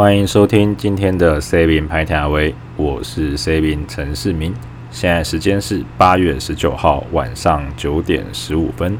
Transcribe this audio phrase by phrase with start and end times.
[0.00, 4.54] 欢迎收听今天的 Saving 派台威，我是 Saving 陈世明，
[4.90, 8.96] 现在时间是八月十九号晚上九点十五分。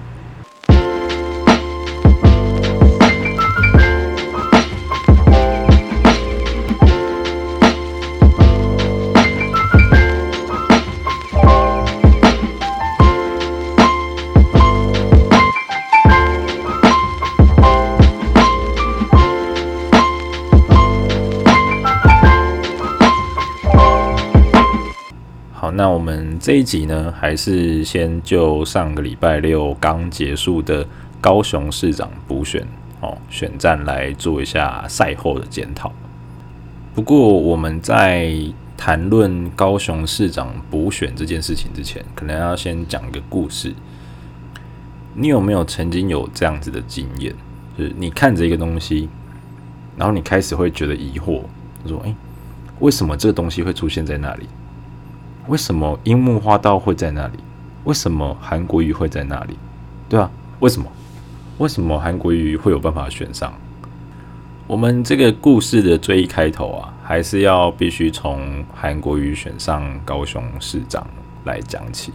[26.40, 30.86] 这一集呢，还是先就上个礼拜六刚结束的
[31.20, 32.66] 高雄市长补选
[33.02, 35.92] 哦选战来做一下赛后的检讨。
[36.94, 38.34] 不过我们在
[38.74, 43.74] 谈论高雄市长补选这件事情之前，可能要先讲一个故事。
[45.12, 47.34] 你有没有曾经有这样子的经验？
[47.76, 49.10] 就是你看着一个东西，
[49.94, 51.42] 然后你开始会觉得疑惑，
[51.86, 52.14] 说：“诶，
[52.78, 54.48] 为什么这个东西会出现在那里？”
[55.50, 57.40] 为什么樱木花道会在那里？
[57.82, 59.58] 为什么韩国瑜会在那里？
[60.08, 60.86] 对啊，为什么？
[61.58, 63.52] 为什么韩国瑜会有办法选上？
[64.68, 71.04] 我们这个故事的最一开头啊，还是要必须从韩国瑜选上高雄市长
[71.44, 72.12] 来讲起。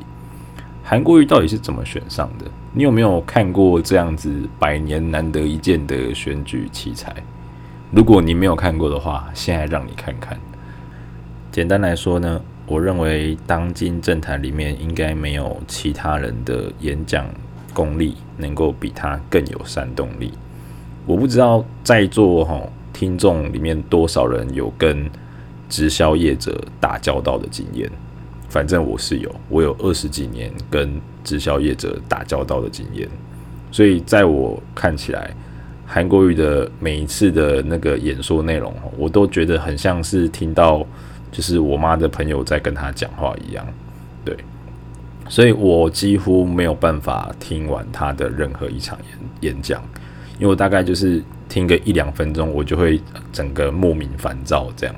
[0.82, 2.46] 韩国瑜到底是怎么选上的？
[2.72, 7.14] 你有没有看过这样子百年难得一见的选举奇才？
[7.92, 10.40] 如果你没有看过的话，现在让你看看。
[11.52, 12.40] 简单来说呢。
[12.68, 17.28] 我认为当今政坛里面应该没有其他人的演讲
[17.76, 20.34] 功力能够比他更有煽动力。
[21.06, 22.60] 我不知道在座哈
[22.92, 25.08] 听众里面多少人有跟
[25.70, 27.88] 直销业者打交道的经验，
[28.50, 33.08] 反正我是有，我有二十几年跟直销业者打交道的经验，
[33.72, 35.30] 所以在我看起来，
[35.86, 40.84] 韩国瑜的每一次的那个演说内容，我都觉得很像是听到。
[41.32, 43.66] 就是我妈的朋友在跟他讲话一样，
[44.24, 44.38] 对，
[45.28, 48.98] 所以我几乎没有办法听完他的任何一场
[49.42, 49.84] 演演讲，
[50.40, 53.02] 因为我大概就是听个一两分钟，我就会
[53.34, 54.96] 整个莫名烦躁这样，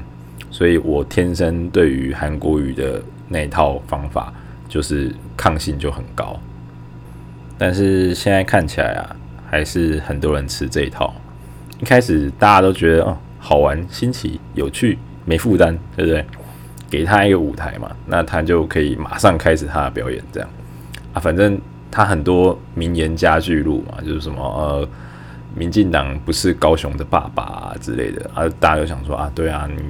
[0.51, 4.31] 所以我天生对于韩国语的那一套方法
[4.69, 6.39] 就是抗性就很高，
[7.57, 9.15] 但是现在看起来啊，
[9.49, 11.13] 还是很多人吃这一套，
[11.79, 14.99] 一开始大家都觉得哦好玩、新奇、有趣。
[15.27, 16.25] 没负担，对不对？
[16.89, 20.49] 给他一个舞台嘛，那他就可以马上开始他的表演，这样
[21.13, 21.19] 啊。
[21.19, 21.59] 反正
[21.91, 24.87] 他很多名言佳句录嘛，就是什么呃，
[25.53, 28.47] 民进党不是高雄的爸爸啊之类的啊。
[28.57, 29.83] 大家都想说啊，对啊，你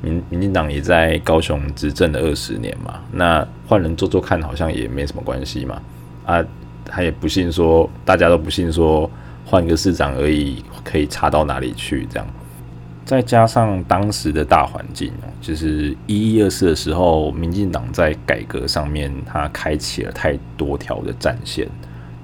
[0.00, 5.82] 民民进党也在高雄执政了二十年嘛，那换人做做看，好像也没什么关系嘛。
[6.24, 6.42] 啊，
[6.86, 9.10] 他也不信说，大家都不信说，
[9.44, 12.26] 换个市长而已，可以差到哪里去这样。
[13.10, 21.66] 再加上当时的大环境，就是一一二四的时候，民进党在改革上面，它开启了太多条的战线，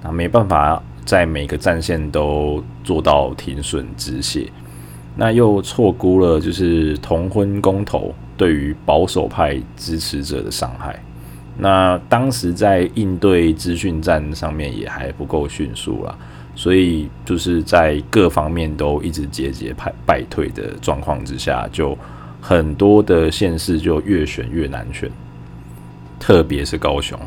[0.01, 4.49] 那没办法在每个战线都做到停损止血，
[5.17, 10.97] 那又错估了就是同婚公投对于保守派支持者的伤害，
[11.57, 16.17] 那当时在应对资讯战上面也还不够迅速啦。
[16.57, 21.95] 所以就是在各方面都一直节节败败退的状况之下，就
[22.41, 25.07] 很多的县市就越选越难选，
[26.19, 27.17] 特别是高雄，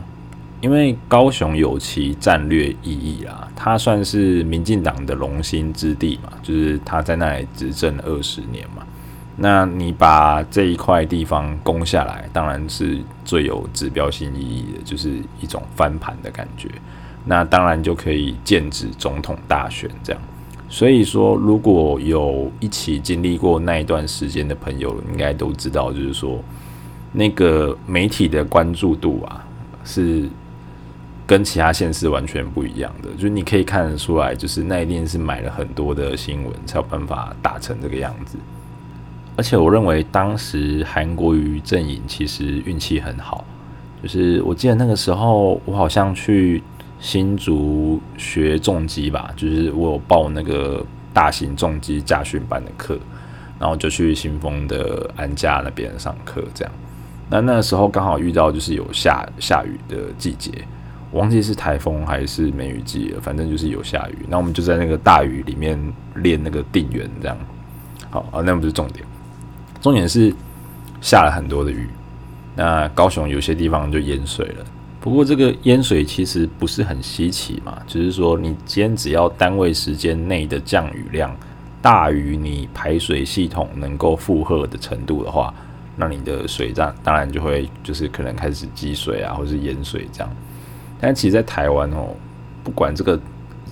[0.61, 8.85] 因为高雄有其战略意义啦，它算是民进党的龙兴之地嘛，就是他在那里执政二十年嘛，
[9.37, 16.69] 那你把这一块地方攻下来，当然是最有指标性意义的，就是一种翻盘的感觉。
[17.25, 20.23] 那当然就可以剑指总统大选这样，
[20.71, 26.43] 所以说如果有一起经历过那一段时间的朋友，应该都知道，就是说
[27.13, 29.45] 那个媒体的关注度啊，
[29.85, 30.29] 是
[31.27, 33.11] 跟其他县市完全不一样的。
[33.17, 38.39] 就是你可以看得出来，就是那一定是买了很多的新闻，才有办法打成这个样子。
[39.37, 43.45] 而且我认为当时韩国瑜阵营其实运气很好，
[44.03, 46.63] 就是我记得那个时候我好像去。
[47.01, 52.99] 新竹学重机吧，就是我有报那个大型重机驾训班的课，
[53.59, 56.73] 然后就去新丰的安家那边上课，这样。
[57.31, 60.51] 那那时候刚好遇到就是有下下雨的季节，
[61.11, 64.27] 我忘记是台风还是梅雨季了，反正就是有下雨。
[64.29, 65.81] 那我们就在那个大雨里面
[66.17, 67.39] 练那个定圆，这样。
[68.11, 69.05] 好啊，那不是重点，
[69.81, 70.35] 重点是
[71.01, 71.89] 下了很多的雨，
[72.57, 74.65] 那高雄有些地方就淹水了。
[75.01, 81.35] 不过这个淹水其实不是很稀奇嘛，就是说你今天只要单位时间内的降雨量
[81.81, 85.55] 大于你排水系统能够负荷的程度的话，
[85.97, 90.31] 那你的水站当然就会就是可能开始积水啊，或是淹水这样。
[91.01, 92.15] 但其实，在台湾哦，
[92.63, 93.19] 不管这个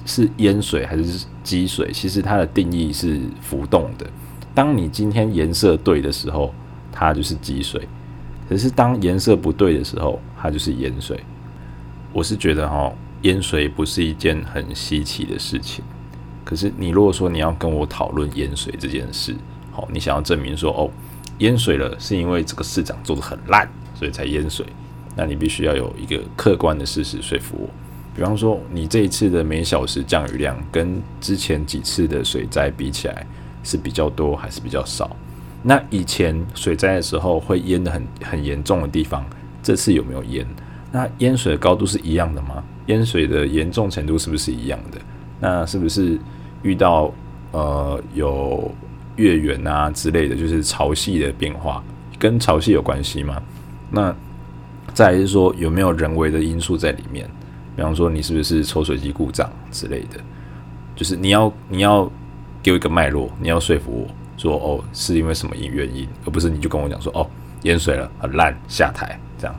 [0.06, 4.06] 是淹水还是积水，其实它的定义是浮动的。
[4.54, 6.54] 当你今天颜色对的时候，
[6.90, 7.82] 它就是积水；
[8.48, 11.20] 可是当颜色不对的时候，它就是淹水。
[12.12, 12.90] 我是觉得哈，
[13.22, 15.84] 淹水不是一件很稀奇的事情。
[16.44, 19.36] 可是你如果说你要跟我讨论淹水这件事，
[19.70, 20.90] 好，你想要证明说哦，
[21.38, 24.64] 淹水了是因为这个市长做得很烂，所以才淹水，
[25.14, 27.68] 那你必须要有一个客观的事实说服我。
[28.16, 33.26] 比方说，你这一次的每小时降雨量跟之前几次的水灾比起来，
[33.62, 35.14] 是比较多还是比较少？
[35.68, 39.22] 那以前水灾的时候会淹得很很严重的地方，
[39.62, 40.46] 这次有没有淹？
[40.90, 42.64] 那淹水的高度是一样的吗？
[42.86, 44.98] 淹水的严重程度是不是一样的？
[45.38, 46.18] 那是不是？
[46.62, 47.12] 遇到
[47.52, 48.74] 呃有
[49.16, 51.84] 月圆啊之类的，就是潮汐的变化，
[52.18, 53.40] 跟潮汐有关系吗？
[53.90, 54.12] 那
[54.94, 57.28] 再来是说有没有人为的因素在里面？
[57.76, 60.18] 比方说你是不是抽水机故障之类的？
[60.96, 62.10] 就是你要你要
[62.60, 64.08] 给我一个脉络，你要说服我
[64.38, 67.29] 说哦是因为什么原因，而不是你就跟我讲说哦
[67.64, 69.55] 淹水了很烂下台这样。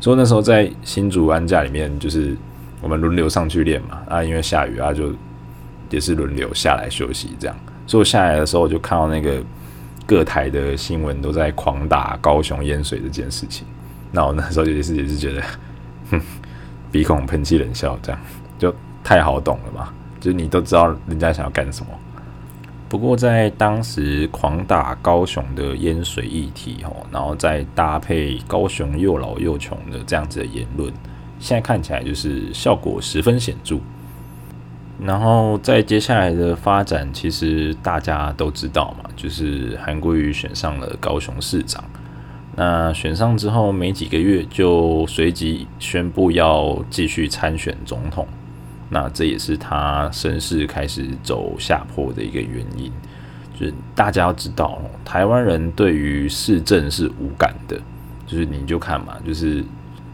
[0.00, 2.36] 所以那时候在新竹安驾里面，就是
[2.80, 5.12] 我们轮流上去练嘛啊，因为下雨啊就。
[5.90, 9.42] 也是轮流下来休息，这样，所以我下来的时候我就看到那个
[10.04, 13.66] 各台的新闻都在狂打高雄淹水这件事情。
[14.12, 15.42] 那我那时候也是也是觉得，
[16.10, 16.20] 哼，
[16.92, 18.20] 鼻孔喷气冷笑，这样
[18.58, 19.88] 就太好懂了嘛，
[20.20, 21.90] 就是你都知道人家想要干什么。
[22.88, 30.90] 不过在当时狂打高雄的淹水议题哦，然后再搭配高雄又老又穷的这样子的言论，
[31.38, 33.76] 现在看起来就是效果十分显著。
[35.00, 41.84] 然后在接下来的发展，其实大家都知道嘛，就是韩国瑜选上了高雄市长。
[42.56, 48.26] 那选上之后没几个月，就随即宣布要继续参选总统。
[48.88, 52.92] 那这也是他身世开始走下坡的一个原因。
[53.58, 57.80] 就是大家要知道，台湾人对于市政是无感的。
[58.26, 59.64] 就是你就看嘛，就是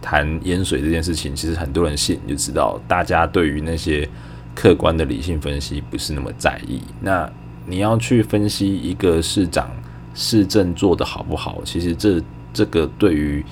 [0.00, 4.08] 谈淹水这件事情，其实很多人信，你就知道大家对于那些。
[4.56, 6.80] 客观的理性分析不是那么在意。
[7.00, 7.28] 那
[7.66, 9.68] 你要去分析一个市长
[10.14, 12.22] 市政做得好不好，其实这
[12.52, 13.44] 这个对于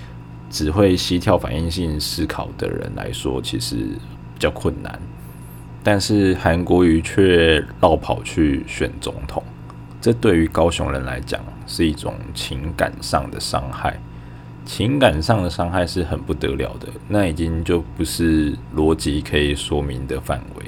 [0.48, 4.96] 只会膝跳反应性思考的人来说，其实比较困难。
[5.82, 9.42] 但是韩国瑜却绕跑去选总统，
[10.00, 13.98] 这对于高雄人来讲是一种情感上的伤害。
[14.64, 20.64] 情感上的伤害是很不得了的，那已经就不是逻辑可以说明的范围。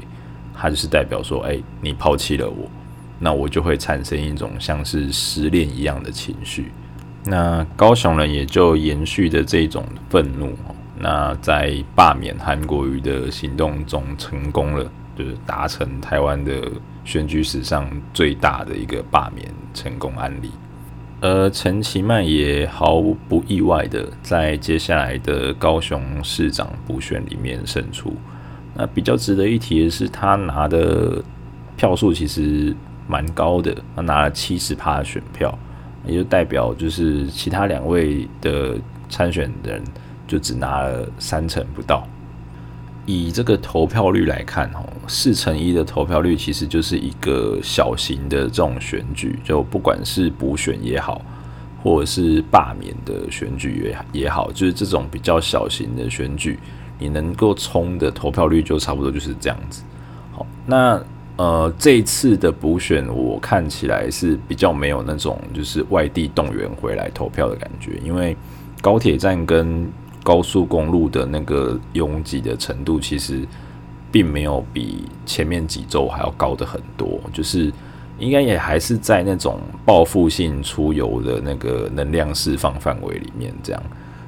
[0.52, 2.69] 它就是代表说，哎、你抛弃了我，
[3.20, 6.72] 那我就会产生一种像是失恋一样的情绪。
[7.25, 10.56] 那高雄人也就延续着这种愤怒，
[10.99, 16.70] 那在罢免韩国瑜的行动中成功了，就是达成台湾的
[17.05, 20.50] 选举史上最大的一个罢免成功案例。
[21.20, 28.14] 而陈其迈也毫不意外的在接下来的高雄市长补选里面胜出。
[28.75, 31.22] 那比较值得一提的是，他拿的
[31.76, 32.75] 票数其实
[33.06, 35.56] 蛮高的，他拿了七十趴的选票，
[36.05, 38.77] 也就代表就是其他两位的
[39.08, 39.82] 参选人
[40.27, 42.06] 就只拿了三成不到。
[43.06, 51.20] 以这个投票率来看，哦，四成一的投票率其实就是一个小型的这种选举，就不管是补选也好，
[51.82, 56.58] 或者是罢免的选举也也好，就是这种比较小型的选举。
[56.96, 59.82] 你能够冲的投票率就差不多就是这样子。
[60.32, 60.99] 好，那
[61.37, 68.34] 呃这一次的补选，我看起来是比较没有那种就是外地动员回来投票的感觉，因为
[68.81, 69.87] 高铁站跟
[70.24, 73.46] 高速公路的那个拥挤的程度，其实
[74.10, 77.72] 并没有比前面几周还要高的很多，就是
[78.19, 83.82] 应该也还是在那种报复性出游的那个能量释放范围里面这样。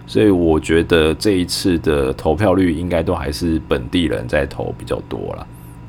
[0.06, 5.46] 所以我觉得这一次的投票率应该都还是本地人在投比较多啦。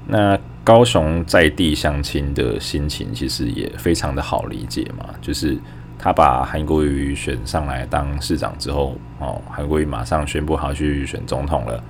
[0.07, 5.57] 那高雄在地乡亲的心情其实也非常的好理解嘛，就是
[5.99, 11.83] 他把韩国瑜选上来当市长之后，哦，韩国瑜马上宣布好去选总统了。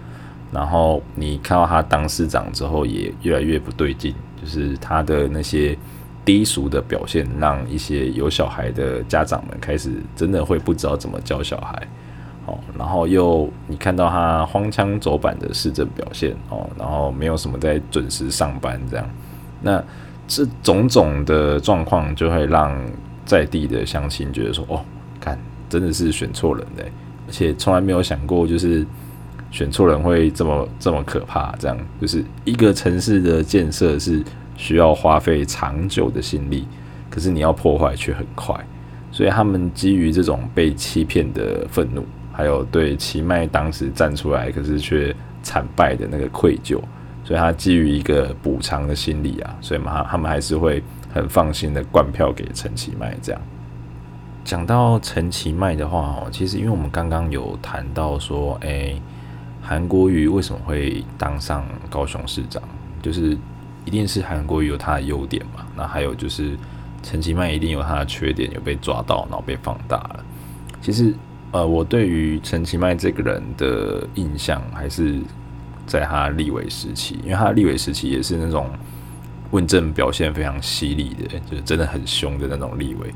[0.51, 5.77] 然后你看到他当市长之后也越来越不对劲，就是他的那些
[6.23, 11.87] 低俗的表现，让一些有小孩的家长们开始真的会不知道怎么教小孩。
[12.45, 19.09] 哦，然后又你看到他荒腔走板的市政表现哦，然后没有什么在准时上班这样，
[19.61, 19.83] 那
[20.29, 22.73] 这种种的状况就会让
[23.27, 24.83] 在地的乡亲觉得说：“哦，
[25.19, 25.37] 看，
[25.69, 26.91] 真的是选错人嘞！”
[27.27, 28.83] 而且从来没有想过，就是
[29.51, 31.53] 选错人会这么这么可怕。
[31.59, 34.23] 这样，就是一个城市的建设是
[34.55, 36.65] 需要花费长久的心力，
[37.09, 38.55] 可是你要破坏却很快。
[39.11, 46.79] 所以他们基于这种被欺骗的愤怒，还有对奇迈当时站出来可是却惨败的那个愧疚。
[47.25, 50.81] 所以他基于一个补偿的心理啊，所以嘛，他们还是会
[51.13, 53.15] 很放心的灌票给陈其迈。
[53.21, 53.41] 这样
[54.43, 58.93] 讲到陈其迈的话哦，其实因为我们刚刚有谈到说，哎，
[59.61, 62.61] 韩国瑜为什么会当上高雄市长，
[63.01, 63.37] 就是
[63.85, 66.57] 一定是韩国瑜有他的优点嘛，那还有就是
[67.03, 70.25] 陈其迈一定有他的缺点，有被抓到，然后被放大了。
[70.81, 71.13] 其实
[71.51, 75.21] 呃，我对于陈其迈这个人的印象还是。
[75.87, 78.69] 在他立委时期，因为他立委时期也是那种
[79.51, 83.13] 问政表现非常犀利的，就是真的很凶的那种立委。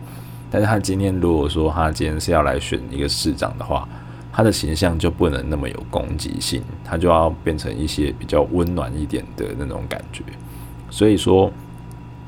[0.50, 3.88] 但是他今天如果说他今天是要来选一个市长的话，
[4.34, 10.24] 他的形象就不能那么有攻击性，他就要变成一些比较温暖一点的那种感觉。
[10.90, 11.52] 所以说，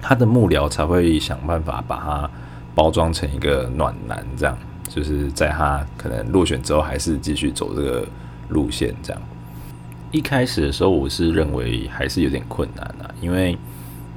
[0.02, 2.30] 他的幕僚才会想办法把他
[2.76, 4.58] 包装成一个暖男，这样
[4.88, 8.06] 就是在他可能落选之后，还是继续走这个
[8.50, 9.22] 路线，这样。
[10.12, 13.58] 一开始的时候，我是认为还是有点困难啊，因为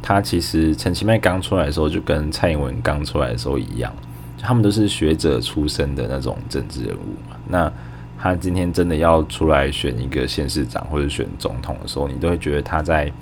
[0.07, 3.93] 他其实陈其迈刚出来的时候，就跟蔡英文刚出来的时候一样，
[4.41, 7.37] 他们都是学者出身的那种政治人物嘛。
[7.49, 7.73] 那
[8.17, 13.13] 他今天真的要出来选一个县市长或者选总统的时候，你都会觉得他在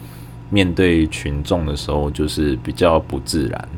[0.50, 3.68] 面对群众的时候，就是比较不自然。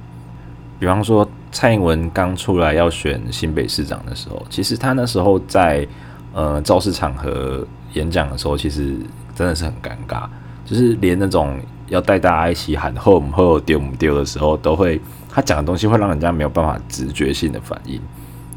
[0.80, 5.86] 比方说，蔡英文刚出来要选新北市长的时候，其实他那时候在
[6.32, 7.64] 呃造势场合。
[7.92, 8.94] 演讲的时候，其实
[9.34, 10.28] 真的是很尴尬，
[10.66, 11.58] 就是连那种
[11.88, 17.94] 要带大家一起喊“后母后丢母丢”的时候，都会他讲的东西会让人家没有办法直觉性的反应，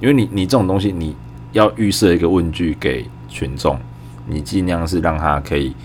[0.01, 1.15] 因为你你这种东西，你
[1.51, 3.79] 要预设一个问句给群众，
[4.27, 5.75] 你尽量是让他可以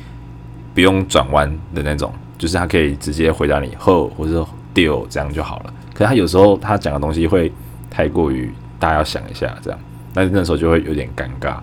[0.75, 5.75] 不用转弯的那种，就是他可以直接回答你“后”或者“丢”这样就好了。
[5.93, 7.53] 可是他有时候他讲的东西会
[7.91, 9.79] 太过于大家要想一下这样，
[10.15, 11.59] 但是那时候就会有点尴尬。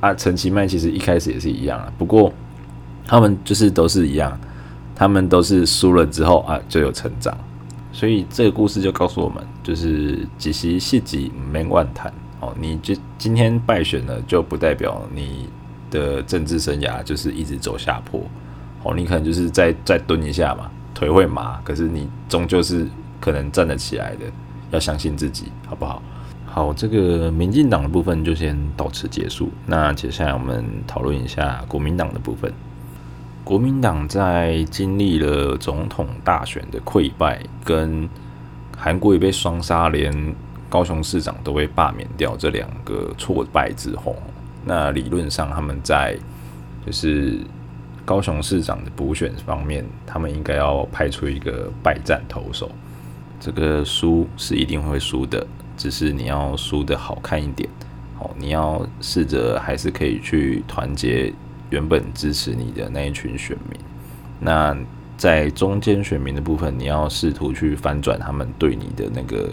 [0.00, 2.32] 啊，陈其迈其实一开始也是一样啊，不过
[3.06, 4.38] 他们就是都是一样，
[4.94, 7.36] 他们都是输了之后啊就有成长，
[7.92, 15.48] 所以这个故事就告诉我们，就是几时戏几没万谈哦，你就今天败选了，就不代表你
[15.90, 18.20] 的政治生涯就是一直走下坡
[18.82, 22.86] 哦，你可能就是再再蹲一下嘛，腿会麻，可是你终究是
[23.20, 24.24] 可能站得起来的，
[24.70, 26.02] 要相信自己，好不好？
[26.46, 29.50] 好，这个民进党的部分就先到此结束。
[29.66, 32.52] 那接下来我们讨论一下国民党的部分。
[33.44, 38.08] 国民党在经历了总统大选的溃败，跟
[38.76, 40.34] 韩国也被双杀，连
[40.68, 44.16] 高雄市长都被罢免掉这两个挫败之后，
[44.64, 46.16] 那理论上他们在
[46.86, 47.38] 就是
[48.04, 52.70] 高雄市长的补选方面，他们应该要派出一个败战投手。
[53.40, 55.46] 这个输是一定会输的。
[55.74, 57.68] 只是你要输得好看一点，
[58.20, 61.32] 哦，你要试着还是可以去团结
[61.72, 63.80] 原本支持你的那一群选民。
[64.38, 64.76] 那
[65.16, 69.48] 在中间选民的部分，你要试图去翻转他们对你的那个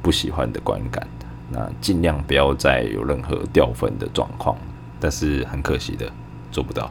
[0.00, 1.06] 不喜欢的观感。
[1.50, 4.56] 那尽量不要再有任何掉分的状况。
[5.00, 6.10] 但是很可惜的，
[6.50, 6.90] 做不到。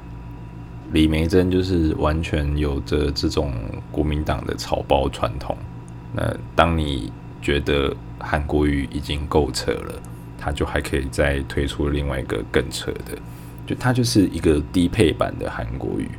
[0.91, 3.53] 李梅珍就是完全有着这种
[3.91, 5.57] 国民党的草包传统。
[6.13, 7.11] 那当你
[7.41, 9.93] 觉得韩国瑜已经够扯了，
[10.37, 13.17] 他就还可以再推出另外一个更扯的，
[13.65, 16.09] 就他就是一个低配版的韩国瑜。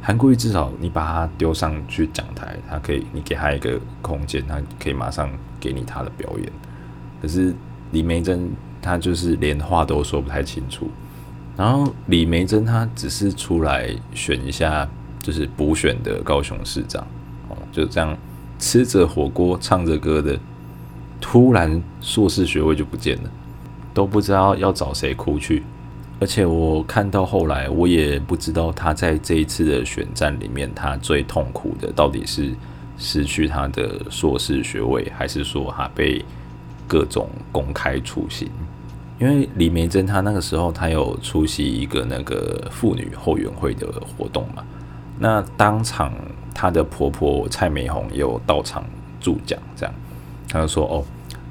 [0.00, 5.30] 韩国瑜至少你把他丢上去讲台，他可以，你给他一个空间，他可以马上
[5.60, 6.52] 给你他的表演。
[7.20, 7.54] 可是
[7.90, 10.88] 李梅珍他就是连话都说不太清楚，
[11.56, 14.88] 然后李梅珍他只是出来选一下，
[15.20, 17.06] 就是补选的高雄市长，
[17.48, 18.16] 哦，就这样
[18.58, 20.38] 吃着火锅唱着歌的。
[21.20, 23.30] 突然硕士学位就不见了，
[23.92, 25.64] 都不知道要找谁哭去。
[26.20, 32.52] 而且我看到后来，我也不知道他在这一次的选战里面，他最痛苦的到底是
[32.96, 36.24] 失去他的硕士学位，还是说他被
[36.86, 38.48] 各种公开处刑？
[39.20, 44.62] 因为李梅珍她那个时候她有出席一个那个妇女后援会的活动嘛，
[45.18, 46.12] 那当场
[46.54, 48.84] 她的婆婆蔡美红也有到场
[49.20, 49.94] 助讲，这样。
[50.48, 51.04] 她就说：“哦，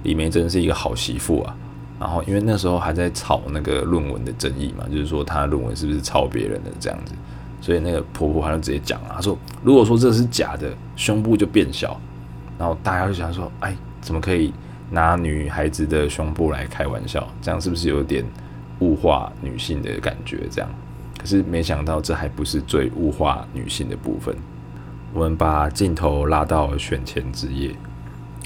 [0.03, 1.55] 李梅珍是一个好媳妇啊。
[1.99, 7.13] 然后，因为那时候还在吵那个论文的争议嘛，就是说他论文是不是抄别人的这样子。
[7.59, 11.99] 所以那个婆婆她就直接讲啊，她说如果说这是假的，胸部就变小，
[12.57, 14.53] 然后大家就想说，哎，怎么可以
[14.91, 17.27] 拿女孩子的胸部来开玩笑？
[17.41, 18.23] 这样是不是有点
[18.79, 20.41] 物化女性的感觉？
[20.51, 20.69] 这样，
[21.17, 24.33] 可是没想到这还不是最物化女性的部分。
[25.13, 27.71] 我们把镜头拉到选前之夜，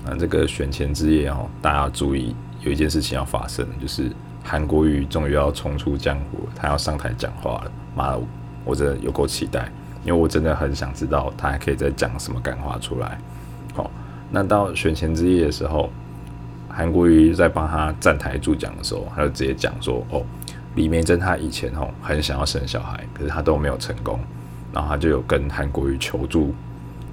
[0.06, 4.12] 啊，这个选前之夜哦，大家注意，有一件事情要发生，就是
[4.44, 7.72] 韩国瑜终于要冲出江湖，他要上台讲话了。
[7.96, 8.22] 妈的，
[8.64, 9.70] 我真的有够期待，
[10.06, 13.18] 因为我真的很想知道他还可以再讲什么干话出来。
[13.74, 13.90] 好，
[14.30, 15.90] 那到选前之夜的时候，
[16.70, 20.24] 韩国瑜在帮他站台助讲的时候，他就直接讲说：“哦，
[20.76, 24.20] 李眉蓁他以前哦很想要生小孩，可是他都没有成功。”
[24.72, 26.54] 然后他就有跟韩国瑜求助，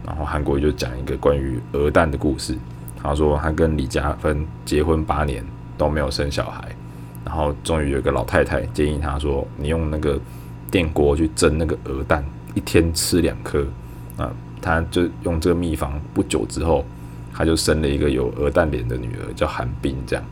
[0.07, 2.57] 然后韩国瑜就讲一个关于鹅蛋的故事。
[3.01, 5.45] 他说他跟李嘉芬结婚八年
[5.77, 6.75] 都没有生小孩，
[7.25, 10.19] 然后终于有一个老太太建议他说：“你用那个
[10.71, 12.25] 电锅去蒸那个鹅蛋，
[12.55, 13.65] 一天吃两颗。”
[14.19, 16.85] 啊，他就用这个秘方，不久之后
[17.33, 19.97] 他就生了一个有鹅蛋脸的女儿，叫韩冰。
[20.05, 20.25] 这样，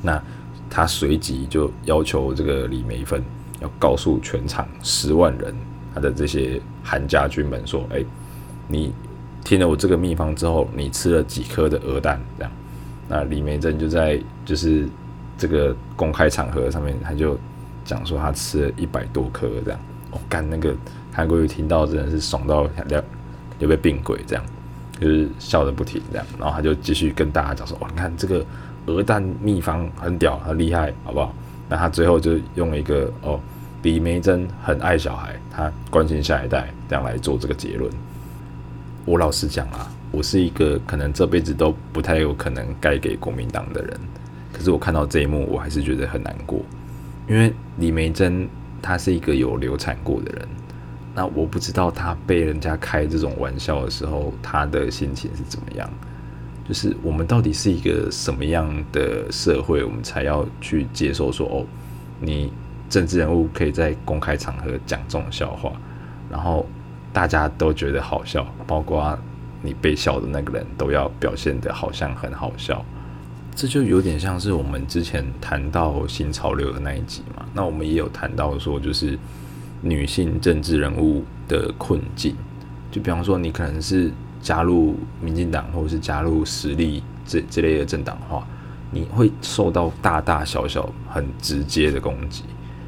[0.00, 0.22] 那
[0.70, 3.20] 他随即就要求这个李梅芬
[3.60, 5.52] 要告诉全场十万人。
[5.92, 8.04] 他的这些韩家军们说：“哎，
[8.68, 8.92] 你
[9.44, 12.20] 听了我这个秘方之后，你吃了几颗的鹅蛋？
[12.38, 12.52] 这样，
[13.08, 14.88] 那李梅珍就在就是
[15.36, 17.38] 这个公开场合上面，他就
[17.84, 19.80] 讲说他吃了一百多颗这样。
[20.10, 20.74] 哦，干那个
[21.12, 23.02] 韩国瑜听到真的是爽到要
[23.58, 24.44] 要被病鬼这样，
[25.00, 26.26] 就是笑得不停这样。
[26.38, 28.44] 然后他就继续跟大家讲说：哦，你看这个
[28.86, 31.34] 鹅蛋秘方很屌，很厉害，好不好？
[31.68, 33.40] 那他最后就用了一个哦。”
[33.82, 37.90] 李梅珍很爱小孩，他关心下一代，这样来做这个结论。
[39.04, 43.98] 我老实讲啊，我是一个可能这辈子都不太有可能盖给国民党的人，
[44.52, 46.60] 可是我看到这一幕，我还是觉得很难过，
[47.28, 48.48] 因为李梅珍
[48.80, 50.48] 她是一个有流产过的人，
[51.14, 55.90] 那我不知道她被人家开这种玩笑的时候，她的心情是怎么样。
[56.68, 61.66] 就是我们到底是一个什么样的社会，我们才要去接受说哦，
[62.20, 62.52] 你。
[62.90, 65.70] 政治人物可以在公开场合讲这种笑话，
[66.28, 66.66] 然后
[67.12, 69.18] 大家都觉得好笑，包括
[69.62, 72.84] 你被笑的那个人都要表现得好像很好笑，
[73.54, 77.44] 这就有点像是我们之前谈到新潮流的那一集嘛。
[77.52, 79.18] 那我们也有谈到说，就是
[79.82, 82.34] 女性政治人物的困境，
[82.90, 88.46] 就比方说你可能是加入民进党或者是加入实力这这类的政党的话，
[88.90, 92.44] 你会受到大大小小很直接的攻击。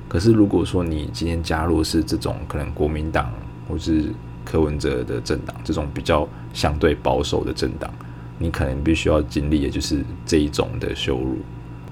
[0.09, 3.33] 可是，如果说你今天加入是这种可能国民党
[3.69, 4.13] 或是
[4.45, 7.93] 柯文哲的政党，这种比较相对保守的政党，
[8.39, 11.39] 你可能必须要经历的就是这一种的羞辱。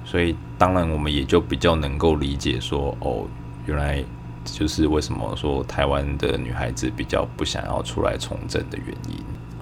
[0.05, 3.27] 所以，当然我们也就比较能够理解说，哦，
[3.67, 4.05] 原来
[4.45, 9.17] 就是为什么说台湾的女孩子比较不想要出来从政的原因。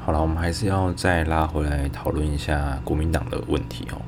[0.05, 4.01] 好了，我们还是要再拉回来讨论一下国民党的问题哦。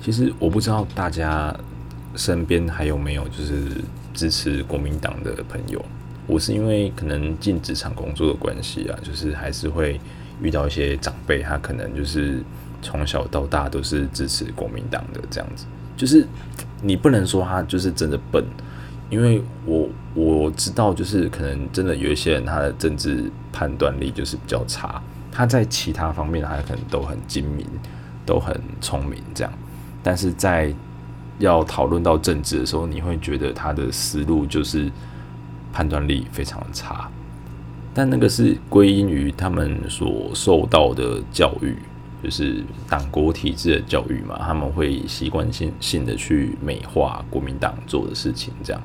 [0.00, 1.54] 其实我不知道大家。
[2.16, 3.70] 身边还有没有就是
[4.12, 5.80] 支持国民党的朋友？
[6.30, 10.00] 我是因为可能进职场工作的关系啊，就是还是会
[10.40, 12.40] 遇到一些长辈，他可能就是
[12.80, 15.66] 从小到大都是支持国民党的这样子。
[15.96, 16.24] 就是
[16.80, 18.44] 你不能说他就是真的笨，
[19.10, 27.66] 因为我我知道，就是可能真的有一些人他的政治判断力就是比较差，他在其他方面他可能都很精明，
[28.24, 29.52] 都很聪明这样，
[30.00, 30.72] 但是在
[31.40, 34.90] 要讨论到政治的时候，你会觉得他的思路就是
[35.72, 37.10] 判断力非常的差，
[37.94, 41.76] 但那个是归因于他们所受到的教育，
[42.22, 48.82] 就是党国体制的教育嘛，他们会习惯性性的去美化国民党做的事情，这样，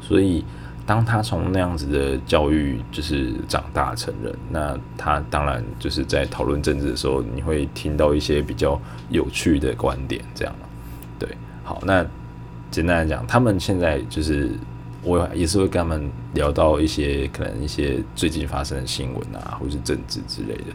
[0.00, 0.44] 所以
[0.86, 10.54] 当他从那样子的教育就是长大成人，那他当然就是在讨论政治的时候，你会听到一些比较有趣的观点，这样。
[11.18, 11.28] 对
[11.62, 12.06] 好，那
[12.70, 14.50] 简单来讲，他们现在就是
[15.02, 20.72] 我也是会跟他们聊到一些可能一些最近发生的新闻啊，或是政治之类的，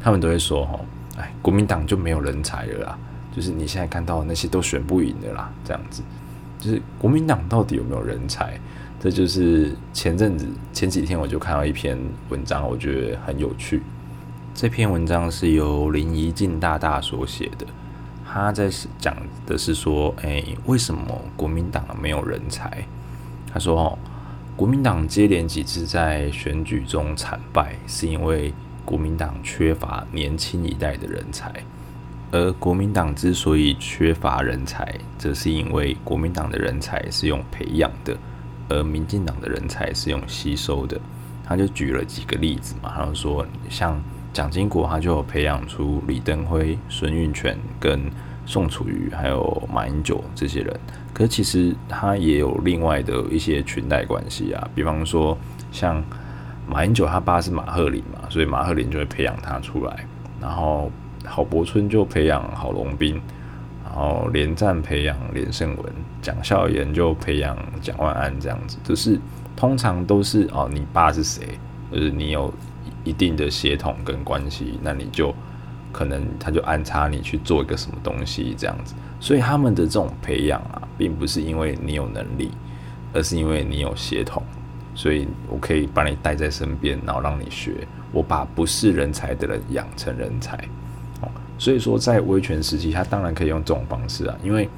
[0.00, 0.80] 他们都会说：“哈，
[1.18, 2.98] 哎，国民党就没有人才了啦，
[3.34, 6.02] 就是你现在看到的那些都选不赢的啦，这样子，
[6.60, 8.58] 就是国民党到底有没有人才？
[9.00, 11.98] 这就是前阵子前几天我就看到一篇
[12.30, 13.82] 文章，我觉得很有趣。
[14.54, 17.66] 这篇文章是由林怡静大大所写的。”
[18.28, 21.00] 他在讲的是说，哎，为什么
[21.36, 22.86] 国民党没有人才？
[23.56, 23.98] 他说，哦，
[24.54, 28.52] 国民党接连几次在选举中惨败，是因为
[28.84, 31.50] 国民党缺乏年轻一代的人才。
[32.32, 38.14] 而国民党之所以缺乏人才，则是因为国民党的人才是用培养的，
[38.68, 41.00] 而民进党的人才是用吸收的。
[41.42, 43.98] 他就举了几个例子嘛，他就说像
[44.34, 48.02] 蒋经国，他就有培养出李登辉、孙运权跟
[48.44, 50.78] 宋楚瑜，还有马英九这些人。
[51.16, 55.34] 可其实他也有另外的一些裙带关系啊，比方说
[55.72, 56.04] 像
[56.68, 60.06] 马英九他爸是马鹤林嘛，所以马鹤林就会培养他出来。
[60.38, 60.92] 然后
[61.24, 63.18] 郝柏村就培养郝龙斌，
[63.82, 65.86] 然后连战培养连胜文，
[66.20, 69.18] 蒋孝严就培养蒋万安这样子，就是。
[69.56, 71.58] 通常都是哦，你爸是谁？
[71.90, 72.52] 就是你有
[73.04, 75.34] 一定的血统跟关系，那你就
[75.90, 78.94] 可能他就安插你去做一个什么东西这样子。
[79.26, 82.52] 所以他们的这种培养啊，并不是因为你有能力，
[83.12, 84.40] 而是因为你有协同。
[84.94, 87.84] 所以我可以把你带在身边，然后让你学。
[88.12, 90.56] 我把不是人才的人养成人才。
[91.22, 94.68] 哦，所以说在威权时期，他当然可以用这种方式啊，因为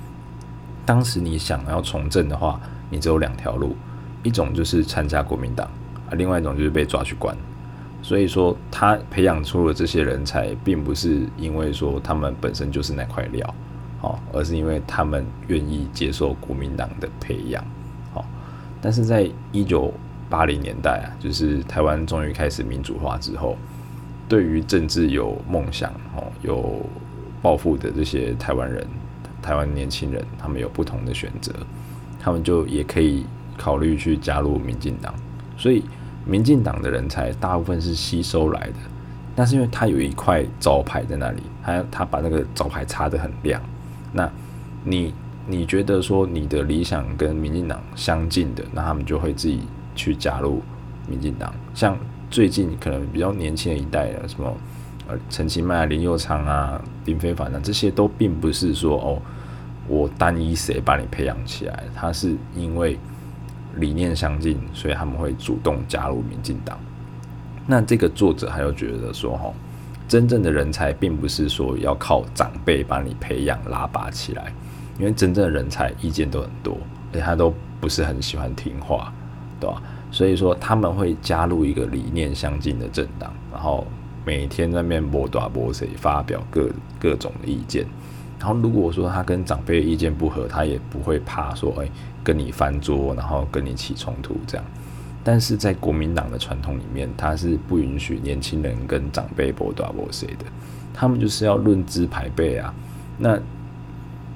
[0.86, 2.58] 当时你想要从政的话，
[2.88, 3.76] 你只有两条路。
[4.22, 5.68] 一种就是参加国民党
[6.08, 7.36] 啊，另外一种就是被抓去关。
[8.00, 13.54] 所以说，他培养出了这些人才，并不是因为说他们本身就是那块料，
[14.00, 17.64] 好，而是因为他们愿意接受国民党的培养，
[18.12, 18.24] 好。
[18.80, 19.92] 但是在一九
[20.30, 23.56] 八零年代啊，就是台湾终于开始民主化之后，
[24.28, 26.80] 对于政治有梦想、哦有
[27.42, 28.86] 抱负的这些台湾人、
[29.42, 31.52] 台湾年轻人，他们有不同的选择，
[32.20, 33.26] 他们就也可以。
[33.60, 35.12] 考虑去加入民进党，
[35.56, 35.82] 所以
[36.24, 38.74] 民进党的人才大部分是吸收来的，
[39.34, 43.60] 但是因为他有一块招牌在那里，他他把那个招牌擦得很亮，
[44.12, 44.30] 那
[44.84, 45.14] 你
[45.46, 49.62] 你觉得说你的理想跟民进党相近的，那他们就会自己
[49.94, 50.62] 去加入
[51.08, 51.52] 民进党。
[51.74, 51.96] 像
[52.30, 54.54] 最近可能比较年轻的一代的什么
[55.30, 59.22] 陈其迈、林佑昌啊、林飞帆啊，这些都并不是说哦
[59.86, 62.98] 我单一谁把你培养起来，他是因为。
[63.76, 66.76] 理念相近，所以他们会主动加入民进党。
[67.64, 69.52] 那这个作者还有觉得说，哈，
[70.08, 74.52] 真正的人才并不是说要靠长辈把你培养拉拔起来，
[74.98, 76.76] 因为真正的人才意见都很多，
[77.12, 79.12] 而且他都不是很喜欢听话，
[79.60, 79.82] 对吧？
[80.10, 83.86] 所以说他们会加入一个理念相近的政党，然后
[84.24, 87.86] 每天在那边播大播谁发表各各种的意见。
[88.38, 91.88] 然后如果说他跟长辈意见不合，他也不会怕说，哎。
[92.24, 94.66] 跟你翻桌，然后跟你起冲突，这样。
[95.30, 100.46] 但是在国民党的传统里面，他是不允许年轻人跟长辈搏大搏谁的，
[100.94, 102.74] 他们就是要论资排辈啊。
[103.18, 103.38] 那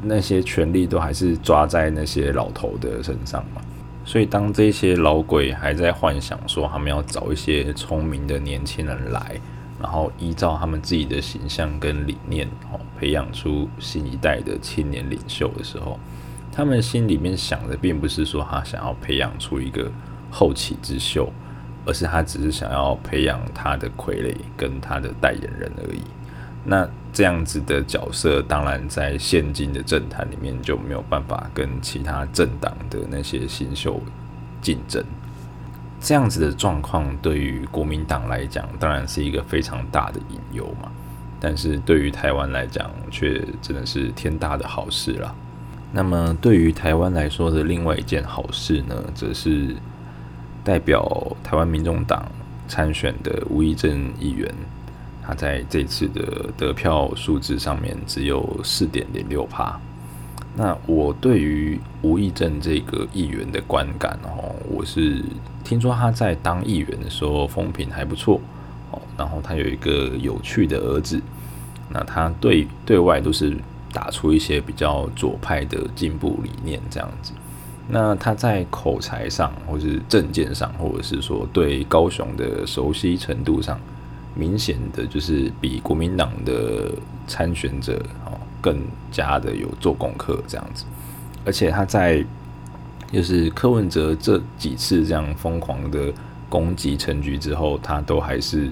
[0.02, 3.62] 那些权力都还是抓在那些老头的身上嘛。
[4.04, 9.40] 所以当这些老鬼还在幻想说他们要找一些聪明的年轻人来，
[9.80, 15.98] 然后依照他们自己的形象跟理念，哦，培养出新一代的青年领袖的时候。
[16.54, 19.90] 他们心里面想的，并不是说他想要培养出一个
[20.32, 21.30] 后起之秀，
[21.84, 26.00] 而是他只是想要培养他的傀儡跟他的代言人而已。
[26.64, 34.00] 那这样子的角色，当然在现今的政坛里面就没有办法跟其他政党的那些新秀
[34.62, 35.04] 竞争。
[36.00, 40.90] 这样子的状况，对于国民党来讲，当然是一个非常大的隐忧嘛。
[41.38, 45.34] 但是对于台湾来讲，却真的是天大的好事了。
[45.92, 49.76] 那么，对于台湾来说的另外一件好事呢，则是
[50.64, 52.30] 代表台湾民众党
[52.68, 54.48] 参选的吴益政议员，
[55.22, 59.78] 他在这次的得票数字上面只有四点零六趴。
[60.54, 65.22] 那我对于吴益政这个议员的观感哦，我是
[65.64, 68.40] 听说他在当议员的时候风评还不错
[68.90, 71.20] 哦，然后他有一个有趣的儿子，
[71.88, 73.56] 那他对对外都是。
[73.94, 77.30] 打出一些比较左派的进步理念，这样子。
[77.88, 83.78] 那他在口才上，或是政见上，或者是说对高雄的熟悉程度上，
[84.34, 86.92] 明显的就是比国民党的
[87.26, 90.84] 参选者哦更加的有做功课这样子。
[91.44, 92.24] 而且他在
[93.10, 96.12] 就是柯文哲这几次这样疯狂的
[96.48, 98.70] 攻击陈菊之后，他都还是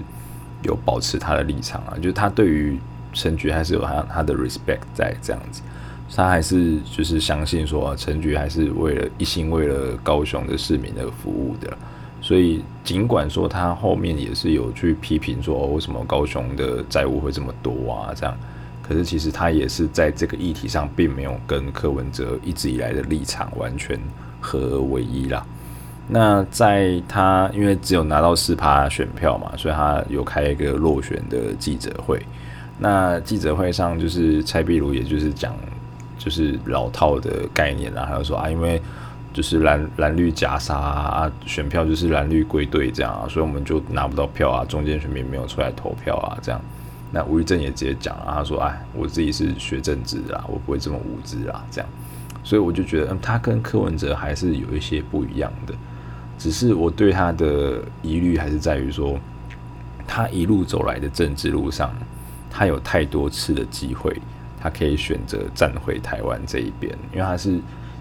[0.63, 2.79] 有保持他的立场啊，就是他对于。
[3.13, 5.61] 陈菊还是有他他的 respect 在这样子，
[6.15, 11.71] 他还是就是相信说陈菊还是为了一心为了高雄的市民而服务的，
[12.21, 18.37] 所以尽管说他后面也是有去批评说，为什么高雄的债务会这么多啊这样，
[18.81, 23.99] 可是其实他也是在这个议题上并没有跟柯文哲一直以来的立场完全
[24.39, 25.45] 合而为一啦。
[26.07, 32.21] 那在他因为只有拿到四趴选票嘛，所以他有开一个落选的记者会。
[32.77, 35.55] 那记者会上，就是蔡壁如，也就是讲，
[36.23, 38.05] 就是老套的概念啦。
[38.05, 38.79] 还有说啊，因为
[39.33, 46.61] 就是蓝蓝绿夹杀啊，选票就是蓝绿归队这样啊，所以我们就拿不到票啊，中间选民没有出来投票啊，这样。
[47.13, 51.89] 那吴育正也直接讲了，他说：“哎，我自己是学政治的，我不会这么无知啊。”这样，
[52.41, 55.73] 所以我就觉得，嗯，他跟柯文哲还是有一些不一样的。
[56.37, 59.19] 只是我对他的疑虑还是在于说，
[60.07, 61.93] 他一路走来的政治路上，
[62.49, 64.15] 他有太多次的机会，
[64.61, 67.59] 他可以选择站回台湾这一边，因为他是。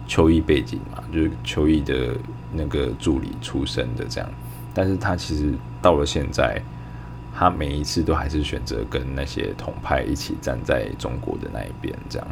[0.08, 2.16] 邱毅背景嘛，就是邱毅的
[2.52, 4.28] 那个助理出身的这样，
[4.74, 6.60] 但是他其实到了现在，
[7.32, 12.26] 他每一次都还是选择跟那些同派一起站在中国的那一边这样，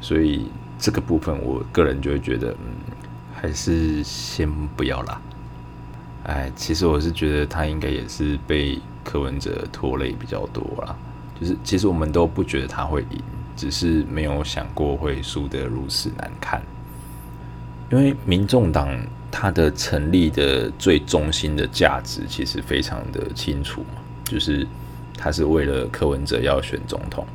[0.00, 2.74] 所以这个部分我个人就会觉得，嗯，
[3.32, 5.22] 还是先不要啦。
[6.24, 10.96] 哎，其实我是觉得他应该也是被柯文哲拖累比较多啦，
[11.40, 13.22] 就是其实我们都不觉得他会赢，
[13.60, 16.62] 只是没有想过会输得如此难看。
[17.90, 18.98] 因为民众党
[19.30, 24.66] 它的成立的最中心的价值其实非常的清楚嘛，就是
[25.18, 27.26] 他是为了柯文哲要选总统。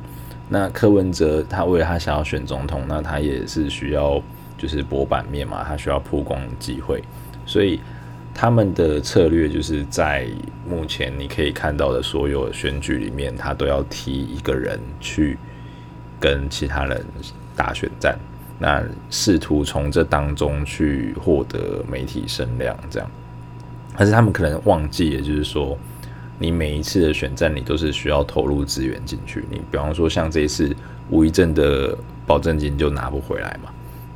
[0.48, 4.20] 那柯文哲他为了他想要选总统，那他也是需要
[4.58, 7.00] 就是博版面嘛，他需要曝光机会。
[7.44, 7.78] 所以
[8.34, 10.26] 他们的策略就是在
[10.68, 15.38] 目前你可以看到的所有选举里面，他都要提一个人去
[16.20, 17.04] 跟其他人
[17.54, 18.18] 打选战。
[18.58, 23.10] 那试图从这当中去获得媒体声量，这样，
[23.96, 25.76] 但是他们可能忘记，也就是说，
[26.38, 29.44] 你每一次的选战，你都是需要投入资源进去。
[29.50, 30.74] 你比方说，像这一次
[31.10, 31.94] 吴一正的
[32.26, 33.70] 保证金就拿不回来嘛，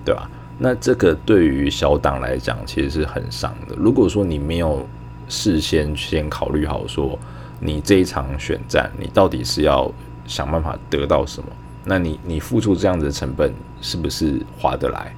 [0.07, 0.31] 对吧？
[0.59, 3.75] 那这个对于小党来讲，其实是很伤的。
[3.77, 4.89] 如果说你没有
[5.29, 7.19] 事先先考虑好，说
[7.59, 9.93] 你这一场选战，你到底是要
[10.27, 11.49] 想办法得到什么？
[11.90, 15.12] 那你你付出这样子的成本是不是划得来？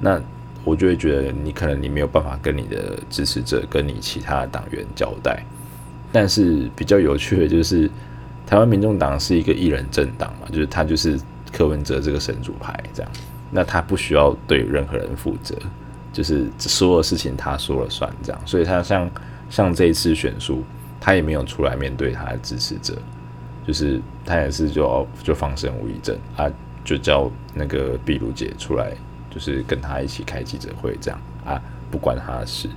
[0.00, 0.18] 那
[0.64, 5.44] 我就会觉得你可能你没有办法跟你的支持者、跟你其他的党员交代。
[6.10, 7.90] 但是比较有趣的就是，
[8.46, 11.20] 台湾民众党是一个一人政党嘛，就是他就是
[11.52, 13.12] 柯文哲这个神主牌这样，
[13.50, 15.54] 那他不需要对任何人负责，
[16.10, 18.40] 就是所有事情他说了算这样。
[18.46, 19.10] 所以他像
[19.50, 20.64] 像这一次选书，
[20.98, 22.96] 他也没有出来面对他的支持者。
[23.66, 26.50] 就是他也是就就放生吴怡正啊，
[26.84, 28.92] 就叫那个碧如姐出来，
[29.30, 32.68] 就是跟他一起开记者会这样啊，不关他的事。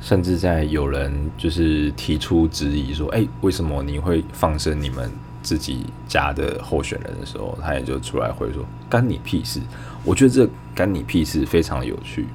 [0.00, 5.10] 甚至在有人就是提出质疑说，哎、为什么你会放生你们
[5.42, 9.58] 自己家的候选人的时候，他也就出来会说，干你屁事。
[10.04, 12.26] 我觉得这干你屁事非常有趣，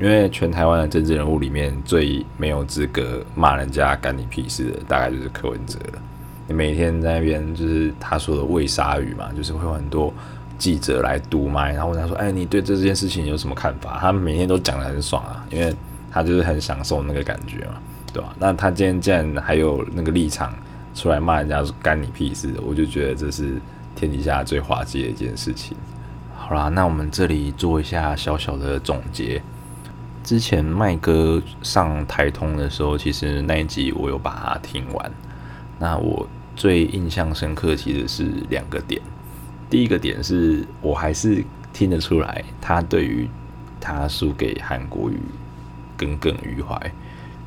[0.00, 6.02] 因为全台湾的政治人物里面最没有资格骂人家干你屁事的，大概就是柯文哲了。
[6.52, 10.12] 每天在那边就是他说的喂鲨鱼嘛，就是会有很多
[10.58, 15.74] 记者来堵麦，然后问他说：“哎，你对这件事情有什么看法？”他每天都讲得很爽啊，因为
[16.10, 17.74] 他就是很享受那个感觉嘛，
[18.12, 18.34] 对吧？
[18.38, 20.52] 那他今天竟然还有那个立场
[20.94, 23.60] 出来骂人家干你屁事，我就觉得这是
[23.94, 25.76] 天底下最滑稽的一件事情。
[26.36, 29.40] 好啦，那我们这里做一下小小的总结。
[30.22, 35.10] 之前麦哥上台通的时候，其实那一集我有把它听完，
[35.78, 36.28] 那我。
[36.56, 39.00] 最印象深刻其实是两个点，
[39.68, 43.28] 第一个点是我还是听得出来，他对于
[43.80, 45.18] 他输给韩国瑜
[45.96, 46.78] 耿耿于怀，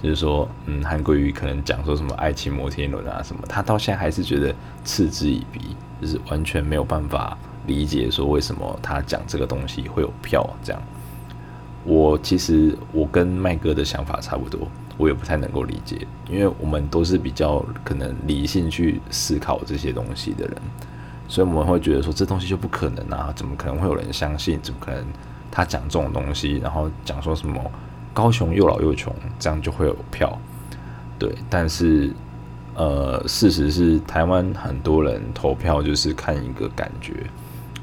[0.01, 7.37] 就是说，嗯，韩国瑜可能讲说什么爱情摩天轮啊什么，他到现在还是觉得嗤之以鼻，就是完全没有办法
[7.67, 10.81] 理解说为什么他讲这个东西会有票这样。
[11.85, 14.67] 我其实我跟麦哥的想法差不多。
[14.97, 20.55] 我也不太能够理解，因为我们都是比较可能理性去思考这些东西的人，
[21.27, 24.59] 所以我们会觉得说这东西就不可能啊，怎么可能会有人相信？
[24.61, 25.03] 怎么可能
[25.51, 27.59] 他讲这种东西，然后讲说什么
[28.13, 30.37] 高雄又老又穷，这样就会有票？
[31.17, 32.11] 对，但是
[32.75, 37.13] 呃，事实是台湾很多人投票就是看一个感觉，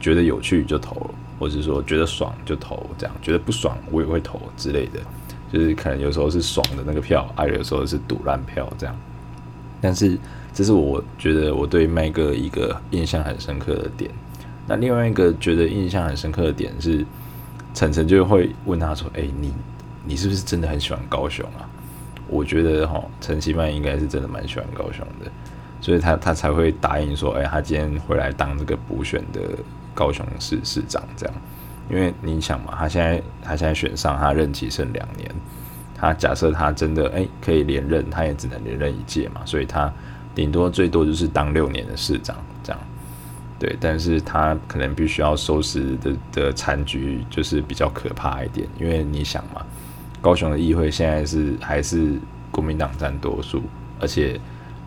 [0.01, 5.01] 觉得有趣就投，或者说觉得爽就投，这样觉得不爽我也会投之类的。
[5.53, 8.97] 就是可能有时候是爽的那个票，啊，有时候是赌烂票这样。
[9.81, 10.19] 但是
[10.53, 14.11] 这是我觉得我对麦哥一个印象很深刻的点。
[14.67, 17.05] 那另外一个觉得印象很深刻的点是，
[17.75, 19.53] 晨晨就会问他说：“哎，你
[20.05, 21.67] 你是不是真的很喜欢高雄啊？”
[22.29, 25.31] 我觉得哈，陈其迈应该是真的蛮喜欢高雄的，
[25.81, 29.41] 所以他他才会答应说：“哎，他今天会来当这个补选的
[29.95, 31.35] 高雄市市长这样。”
[31.91, 35.29] 因为你想嘛，他现在他现在选上，他任期剩两年，
[35.95, 39.93] 他假设他真的哎可以连任，他也只能连任一届嘛，所以他
[40.35, 42.81] 顶多最多就是当六年的市长这样。
[43.59, 49.63] 对，但是他可能必须要收拾的的残局就是比较可怕一点，因为你想嘛，
[50.23, 52.19] 高雄的议会现在是还是
[52.51, 53.63] 国民党占多数，
[54.01, 54.41] 而且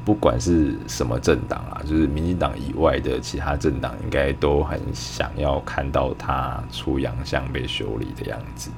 [0.05, 8.69] 不管是什么政党啊，就是民进党以外的其他政党，应该都很想要看到他出洋相被修理的样子，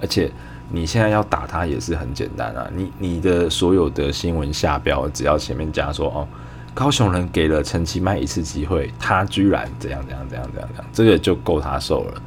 [0.00, 0.30] 而且。
[0.72, 6.26] 你现在要打他也是很简单啊，你你的所有的新闻下标，只要前面加说哦，
[6.72, 12.22] 高雄人给了陈其迈一次机会，他居然怎样怎样怎样怎样怎样，这个就够他受了。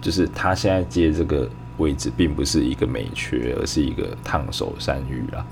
[0.00, 5.44] 就是他现在接这个位置，并不是一个美缺，而是一个烫手山芋啦。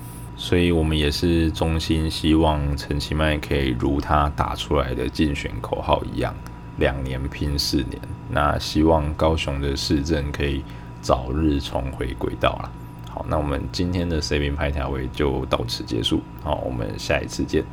[0.42, 6.34] 所以我们也是衷心希望陈其迈可以如他打出来的竞选口号一样，
[6.78, 7.96] 两年拼四年。
[8.28, 10.64] 那希望高雄的市政可以。
[11.00, 12.70] 早日重回轨道啦。
[13.10, 16.22] 好，那我们今天的 C 兵拍条位就到此结束。
[16.44, 17.64] 好，我们下一次见。